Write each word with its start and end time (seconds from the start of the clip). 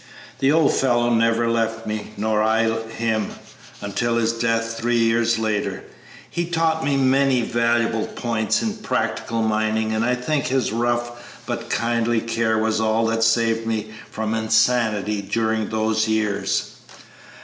The 0.39 0.51
old 0.51 0.73
fellow 0.73 1.13
never 1.13 1.47
left 1.47 1.85
me, 1.85 2.13
nor 2.17 2.41
I 2.41 2.63
him, 2.87 3.33
until 3.81 4.17
his 4.17 4.33
death 4.33 4.75
three 4.75 4.97
years 4.97 5.37
later. 5.37 5.83
He 6.27 6.47
taught 6.49 6.83
me 6.83 6.97
many 6.97 7.43
valuable 7.43 8.07
points 8.07 8.63
in 8.63 8.77
practical 8.77 9.43
mining, 9.43 9.93
and 9.93 10.03
I 10.03 10.15
think 10.15 10.47
his 10.47 10.71
rough 10.71 11.43
but 11.45 11.69
kindly 11.69 12.19
care 12.19 12.57
was 12.57 12.81
all 12.81 13.05
that 13.05 13.23
saved 13.23 13.67
me 13.67 13.91
from 14.09 14.33
insanity 14.33 15.21
during 15.21 15.69
those 15.69 16.07
years. 16.07 16.77